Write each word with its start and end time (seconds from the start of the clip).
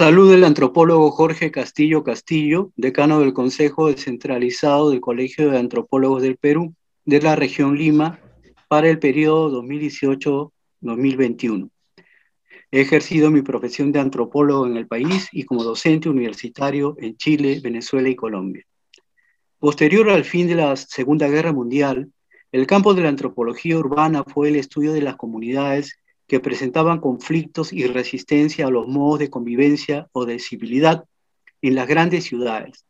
saluda 0.00 0.34
el 0.34 0.44
antropólogo 0.44 1.10
Jorge 1.10 1.50
Castillo 1.50 2.02
Castillo, 2.02 2.72
decano 2.74 3.20
del 3.20 3.34
Consejo 3.34 3.88
Descentralizado 3.88 4.88
del 4.88 5.02
Colegio 5.02 5.50
de 5.50 5.58
Antropólogos 5.58 6.22
del 6.22 6.38
Perú 6.38 6.74
de 7.04 7.20
la 7.20 7.36
región 7.36 7.76
Lima 7.76 8.18
para 8.68 8.88
el 8.88 8.98
periodo 8.98 9.62
2018-2021. 9.62 11.68
He 12.70 12.80
ejercido 12.80 13.30
mi 13.30 13.42
profesión 13.42 13.92
de 13.92 14.00
antropólogo 14.00 14.66
en 14.66 14.78
el 14.78 14.86
país 14.86 15.28
y 15.32 15.42
como 15.42 15.64
docente 15.64 16.08
universitario 16.08 16.96
en 16.98 17.18
Chile, 17.18 17.60
Venezuela 17.62 18.08
y 18.08 18.16
Colombia. 18.16 18.64
Posterior 19.58 20.08
al 20.08 20.24
fin 20.24 20.46
de 20.46 20.54
la 20.54 20.76
Segunda 20.76 21.28
Guerra 21.28 21.52
Mundial, 21.52 22.10
el 22.52 22.66
campo 22.66 22.94
de 22.94 23.02
la 23.02 23.10
antropología 23.10 23.76
urbana 23.76 24.24
fue 24.24 24.48
el 24.48 24.56
estudio 24.56 24.94
de 24.94 25.02
las 25.02 25.16
comunidades 25.16 25.98
que 26.30 26.38
presentaban 26.38 27.00
conflictos 27.00 27.72
y 27.72 27.88
resistencia 27.88 28.68
a 28.68 28.70
los 28.70 28.86
modos 28.86 29.18
de 29.18 29.30
convivencia 29.30 30.08
o 30.12 30.26
de 30.26 30.38
civilidad 30.38 31.04
en 31.60 31.74
las 31.74 31.88
grandes 31.88 32.22
ciudades, 32.22 32.84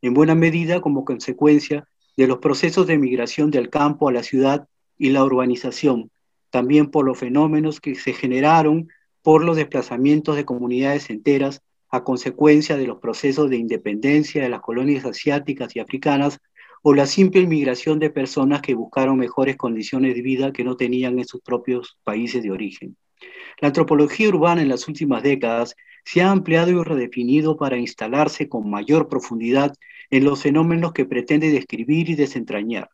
en 0.00 0.14
buena 0.14 0.34
medida 0.34 0.80
como 0.80 1.04
consecuencia 1.04 1.86
de 2.16 2.26
los 2.26 2.38
procesos 2.38 2.86
de 2.86 2.96
migración 2.96 3.50
del 3.50 3.68
campo 3.68 4.08
a 4.08 4.12
la 4.12 4.22
ciudad 4.22 4.66
y 4.96 5.10
la 5.10 5.22
urbanización, 5.22 6.10
también 6.48 6.90
por 6.90 7.04
los 7.04 7.18
fenómenos 7.18 7.82
que 7.82 7.96
se 7.96 8.14
generaron 8.14 8.88
por 9.20 9.44
los 9.44 9.58
desplazamientos 9.58 10.34
de 10.34 10.46
comunidades 10.46 11.10
enteras 11.10 11.60
a 11.90 12.02
consecuencia 12.02 12.78
de 12.78 12.86
los 12.86 12.96
procesos 12.96 13.50
de 13.50 13.58
independencia 13.58 14.42
de 14.42 14.48
las 14.48 14.62
colonias 14.62 15.04
asiáticas 15.04 15.76
y 15.76 15.80
africanas 15.80 16.40
o 16.88 16.94
la 16.94 17.06
simple 17.06 17.40
inmigración 17.40 17.98
de 17.98 18.10
personas 18.10 18.62
que 18.62 18.76
buscaron 18.76 19.18
mejores 19.18 19.56
condiciones 19.56 20.14
de 20.14 20.22
vida 20.22 20.52
que 20.52 20.62
no 20.62 20.76
tenían 20.76 21.18
en 21.18 21.24
sus 21.24 21.40
propios 21.40 21.98
países 22.04 22.44
de 22.44 22.52
origen. 22.52 22.96
La 23.60 23.66
antropología 23.66 24.28
urbana 24.28 24.62
en 24.62 24.68
las 24.68 24.86
últimas 24.86 25.24
décadas 25.24 25.74
se 26.04 26.22
ha 26.22 26.30
ampliado 26.30 26.70
y 26.70 26.84
redefinido 26.84 27.56
para 27.56 27.76
instalarse 27.76 28.48
con 28.48 28.70
mayor 28.70 29.08
profundidad 29.08 29.74
en 30.10 30.22
los 30.22 30.40
fenómenos 30.40 30.92
que 30.92 31.06
pretende 31.06 31.50
describir 31.50 32.08
y 32.08 32.14
desentrañar, 32.14 32.88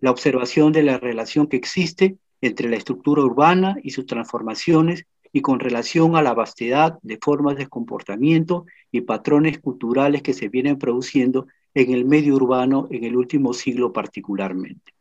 la 0.00 0.10
observación 0.10 0.72
de 0.72 0.82
la 0.82 0.98
relación 0.98 1.46
que 1.46 1.56
existe 1.56 2.16
entre 2.40 2.68
la 2.68 2.74
estructura 2.74 3.22
urbana 3.22 3.76
y 3.80 3.90
sus 3.90 4.06
transformaciones 4.06 5.04
y 5.32 5.40
con 5.42 5.60
relación 5.60 6.16
a 6.16 6.22
la 6.22 6.34
vastedad 6.34 6.98
de 7.02 7.16
formas 7.22 7.56
de 7.56 7.68
comportamiento 7.68 8.66
y 8.90 9.02
patrones 9.02 9.60
culturales 9.60 10.22
que 10.22 10.34
se 10.34 10.48
vienen 10.48 10.78
produciendo 10.78 11.46
en 11.76 11.92
el 11.92 12.06
medio 12.06 12.34
urbano 12.34 12.88
en 12.90 13.04
el 13.04 13.16
último 13.16 13.52
siglo 13.52 13.92
particularmente. 13.92 14.94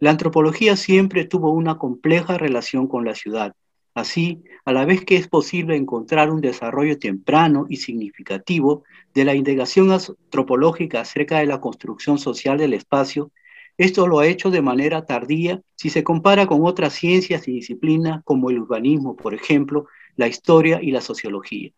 La 0.00 0.10
antropología 0.10 0.76
siempre 0.76 1.24
tuvo 1.24 1.52
una 1.52 1.78
compleja 1.78 2.36
relación 2.36 2.88
con 2.88 3.04
la 3.04 3.14
ciudad. 3.14 3.54
Así, 3.94 4.42
a 4.64 4.72
la 4.72 4.84
vez 4.84 5.04
que 5.04 5.14
es 5.14 5.28
posible 5.28 5.76
encontrar 5.76 6.32
un 6.32 6.40
desarrollo 6.40 6.98
temprano 6.98 7.66
y 7.68 7.76
significativo 7.76 8.82
de 9.14 9.24
la 9.24 9.36
indagación 9.36 9.92
antropológica 9.92 11.00
acerca 11.00 11.38
de 11.38 11.46
la 11.46 11.60
construcción 11.60 12.18
social 12.18 12.58
del 12.58 12.74
espacio, 12.74 13.30
esto 13.78 14.08
lo 14.08 14.18
ha 14.18 14.26
hecho 14.26 14.50
de 14.50 14.62
manera 14.62 15.06
tardía 15.06 15.62
si 15.76 15.90
se 15.90 16.02
compara 16.02 16.48
con 16.48 16.64
otras 16.64 16.92
ciencias 16.92 17.46
y 17.46 17.52
disciplinas 17.52 18.24
como 18.24 18.50
el 18.50 18.58
urbanismo, 18.58 19.16
por 19.16 19.32
ejemplo, 19.32 19.86
la 20.16 20.26
historia 20.26 20.80
y 20.82 20.90
la 20.90 21.00
sociología. 21.00 21.70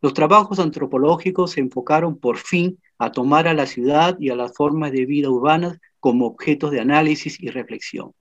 Los 0.00 0.14
trabajos 0.14 0.58
antropológicos 0.58 1.52
se 1.52 1.60
enfocaron 1.60 2.18
por 2.18 2.36
fin 2.36 2.78
a 2.98 3.12
tomar 3.12 3.48
a 3.48 3.54
la 3.54 3.66
ciudad 3.66 4.16
y 4.18 4.30
a 4.30 4.36
las 4.36 4.54
formas 4.54 4.92
de 4.92 5.06
vida 5.06 5.30
urbanas 5.30 5.78
como 6.00 6.26
objetos 6.26 6.70
de 6.70 6.80
análisis 6.80 7.40
y 7.40 7.48
reflexión. 7.50 8.12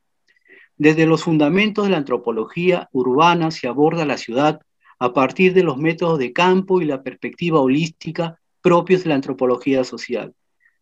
Desde 0.78 1.06
los 1.06 1.23
fundamentos 1.23 1.86
de 1.86 1.92
la 1.92 1.98
antropología 1.98 2.90
urbana 2.92 3.52
se 3.52 3.68
aborda 3.68 4.06
la 4.06 4.18
ciudad 4.18 4.59
a 5.00 5.14
partir 5.14 5.53
de 5.53 5.64
los 5.64 5.78
métodos 5.78 6.19
de 6.19 6.34
campo 6.34 6.81
y 6.81 6.85
la 6.85 7.03
perspectiva 7.03 7.59
holística 7.59 8.40
propios 8.62 9.03
de 9.03 9.09
la 9.09 9.16
antropología 9.16 9.84
social, 9.84 10.34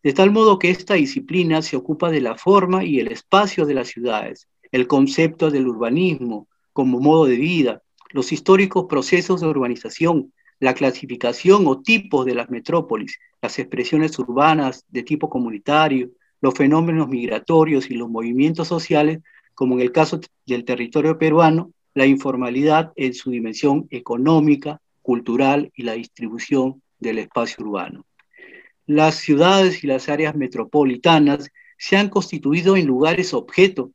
de 0.02 0.14
tal 0.14 0.32
modo 0.32 0.58
que 0.58 0.70
esta 0.70 0.94
disciplina 0.94 1.62
se 1.62 1.76
ocupa 1.76 2.10
de 2.10 2.22
la 2.22 2.38
forma 2.38 2.84
y 2.84 3.00
el 3.00 3.12
espacio 3.12 3.66
de 3.66 3.74
las 3.74 3.90
ciudades, 3.90 4.48
el 4.72 4.88
concepto 4.88 5.52
del 5.52 5.68
urbanismo 5.68 6.48
como 6.72 7.00
modo 7.00 7.26
de 7.26 7.36
vida, 7.36 7.82
los 8.12 8.32
históricos 8.32 8.86
procesos 8.88 9.42
de 9.42 9.48
urbanización, 9.48 10.34
la 10.64 10.74
clasificación 10.74 11.68
o 11.68 11.82
tipos 11.82 12.26
de 12.26 12.36
las 12.36 12.50
metrópolis, 12.50 13.20
las 13.42 13.60
expresiones 13.60 14.18
urbanas 14.18 14.86
de 14.88 15.04
tipo 15.04 15.30
comunitario, 15.30 16.12
los 16.40 16.54
fenómenos 16.54 17.10
migratorios 17.10 17.92
y 17.92 17.96
los 17.96 18.10
movimientos 18.10 18.70
sociales, 18.70 19.20
como 19.56 19.76
en 19.76 19.82
el 19.82 19.92
caso 19.92 20.22
del 20.46 20.64
territorio 20.64 21.20
peruano, 21.20 21.74
la 21.94 22.06
informalidad 22.06 22.94
en 22.96 23.14
su 23.14 23.30
dimensión 23.30 23.88
económica, 23.90 24.80
cultural 25.02 25.70
y 25.76 25.84
la 25.84 25.94
distribución 25.94 26.82
del 26.98 27.18
espacio 27.18 27.66
urbano. 27.66 28.06
Las 28.86 29.16
ciudades 29.16 29.84
y 29.84 29.88
las 29.88 30.08
áreas 30.08 30.34
metropolitanas 30.34 31.52
se 31.78 31.98
han 31.98 32.08
constituido 32.08 32.78
en 32.78 32.88
lugares 32.88 33.34
objeto 33.34 33.92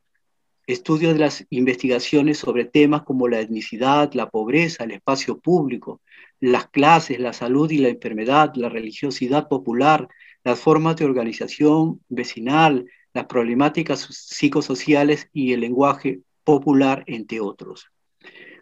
estudio 0.69 1.15
de 1.15 1.19
las 1.19 1.47
investigaciones 1.49 2.39
sobre 2.39 2.67
temas 2.67 3.03
como 3.03 3.27
la 3.27 3.41
etnicidad, 3.41 4.13
la 4.13 4.29
pobreza, 4.29 4.85
el 4.85 4.91
espacio 4.91 5.39
público, 5.39 6.03
las 6.41 6.69
clases, 6.69 7.19
la 7.19 7.33
salud 7.33 7.71
y 7.71 7.79
la 7.79 7.89
enfermedad, 7.89 8.53
la 8.55 8.69
religiosidad 8.69 9.49
popular, 9.49 10.09
las 10.45 10.61
formas 10.61 10.97
de 10.97 11.07
organización 11.07 12.03
vecinal, 12.11 12.85
las 13.15 13.25
problemáticas 13.25 14.01
psicosociales 14.11 15.31
y 15.33 15.55
el 15.55 15.61
lenguaje 15.61 16.21
popular, 16.45 17.03
entre 17.07 17.41
otros. 17.41 17.87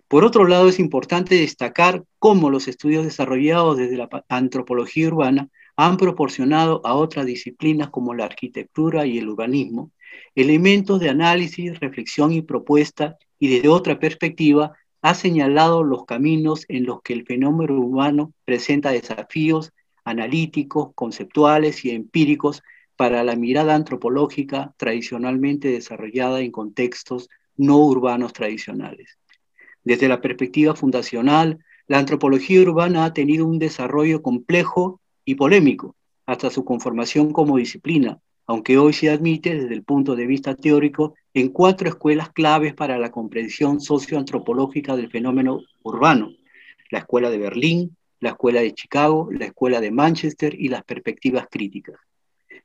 Por 0.07 0.25
otro 0.25 0.47
lado, 0.47 0.69
es 0.69 0.79
importante 0.79 1.35
destacar 1.35 2.05
cómo 2.21 2.51
los 2.51 2.69
estudios 2.69 3.05
desarrollados 3.05 3.77
desde 3.77 3.97
la 3.97 4.09
antropología 4.29 5.09
urbana 5.09 5.49
han 5.75 5.97
proporcionado 5.97 6.81
a 6.85 6.95
otras 6.95 7.27
disciplinas 7.27 7.91
como 7.91 8.15
la 8.15 8.27
arquitectura 8.27 9.07
y 9.07 9.19
el 9.19 9.29
urbanismo 9.29 9.91
elementos 10.35 11.01
de 11.01 11.09
análisis, 11.09 11.79
reflexión 11.81 12.33
y 12.33 12.43
propuesta 12.43 13.17
y 13.39 13.49
desde 13.49 13.69
otra 13.69 13.99
perspectiva 13.99 14.73
ha 15.03 15.15
señalado 15.15 15.83
los 15.83 16.05
caminos 16.05 16.65
en 16.69 16.85
los 16.85 17.03
que 17.03 17.13
el 17.13 17.25
fenómeno 17.25 17.81
humano 17.81 18.33
presenta 18.45 18.91
desafíos 18.91 19.73
analíticos, 20.05 20.91
conceptuales 20.95 21.85
y 21.85 21.91
empíricos 21.91 22.63
para 22.97 23.23
la 23.25 23.37
mirada 23.37 23.75
antropológica 23.75 24.75
tradicionalmente 24.77 25.69
desarrollada 25.69 26.41
en 26.41 26.51
contextos 26.51 27.29
no 27.57 27.79
urbanos 27.79 28.33
tradicionales. 28.33 29.19
Desde 29.85 30.09
la 30.09 30.21
perspectiva 30.21 30.75
fundacional, 30.75 31.59
la 31.87 31.99
antropología 31.99 32.61
urbana 32.63 33.05
ha 33.05 33.13
tenido 33.13 33.47
un 33.47 33.59
desarrollo 33.59 34.23
complejo 34.23 35.01
y 35.25 35.37
polémico 35.37 35.95
hasta 36.27 36.51
su 36.51 36.65
conformación 36.65 37.33
como 37.33 37.57
disciplina, 37.57 38.19
aunque 38.47 38.79
hoy 38.79 38.93
se 38.93 39.11
admite 39.11 39.55
desde 39.55 39.75
el 39.75 39.83
punto 39.83 40.15
de 40.15 40.27
vista 40.27 40.55
teórico 40.55 41.15
en 41.35 41.49
cuatro 41.49 41.89
escuelas 41.89 42.31
claves 42.31 42.75
para 42.75 42.99
la 42.99 43.11
comprensión 43.11 43.81
socioantropológica 43.81 44.97
del 44.97 45.11
fenómeno 45.11 45.61
urbano, 45.83 46.31
la 46.91 47.01
Escuela 47.01 47.31
de 47.31 47.39
Berlín, 47.39 47.97
la 48.21 48.31
Escuela 48.31 48.61
de 48.61 48.73
Chicago, 48.73 49.29
la 49.33 49.47
Escuela 49.47 49.81
de 49.81 49.91
Manchester 49.91 50.55
y 50.59 50.69
las 50.69 50.85
perspectivas 50.85 51.47
críticas. 51.51 51.97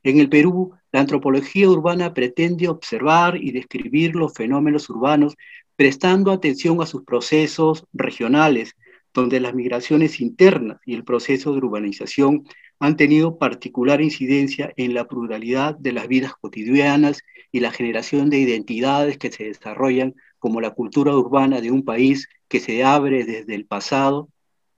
En 0.04 0.18
el 0.18 0.28
Perú, 0.28 0.72
la 0.90 1.00
antropología 1.00 1.68
urbana 1.68 2.12
pretende 2.12 2.68
observar 2.68 3.36
y 3.36 3.52
describir 3.52 4.14
los 4.16 4.32
fenómenos 4.32 4.88
urbanos 4.90 5.36
prestando 5.76 6.32
atención 6.32 6.80
a 6.82 6.86
sus 6.86 7.04
procesos 7.04 7.84
regionales, 7.92 8.74
donde 9.14 9.40
las 9.40 9.54
migraciones 9.54 10.20
internas 10.20 10.80
y 10.86 10.94
el 10.94 11.04
proceso 11.04 11.52
de 11.52 11.58
urbanización 11.58 12.44
han 12.78 12.96
tenido 12.96 13.38
particular 13.38 14.00
incidencia 14.00 14.72
en 14.76 14.94
la 14.94 15.06
pluralidad 15.06 15.76
de 15.76 15.92
las 15.92 16.08
vidas 16.08 16.32
cotidianas 16.40 17.22
y 17.52 17.60
la 17.60 17.70
generación 17.70 18.30
de 18.30 18.38
identidades 18.38 19.18
que 19.18 19.30
se 19.30 19.44
desarrollan 19.44 20.14
como 20.38 20.60
la 20.60 20.70
cultura 20.70 21.16
urbana 21.16 21.60
de 21.60 21.70
un 21.70 21.84
país 21.84 22.28
que 22.48 22.58
se 22.58 22.82
abre 22.82 23.24
desde 23.24 23.54
el 23.54 23.66
pasado 23.66 24.28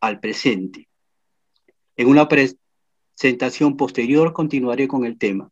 al 0.01 0.21
presente. 0.21 0.89
En 1.97 2.09
una 2.09 2.29
presentación 2.29 3.77
posterior 3.77 4.33
continuaré 4.33 4.89
con 4.89 5.05
el 5.07 5.17
tema. 5.17 5.51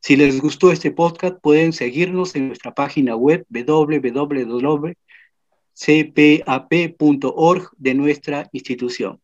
Si 0.00 0.14
les 0.14 0.40
gustó 0.40 0.70
este 0.70 0.92
podcast, 0.92 1.38
pueden 1.42 1.72
seguirnos 1.72 2.36
en 2.36 2.46
nuestra 2.48 2.74
página 2.74 3.16
web 3.16 3.44
www.cpap.org 5.76 7.70
de 7.76 7.94
nuestra 7.94 8.48
institución. 8.52 9.20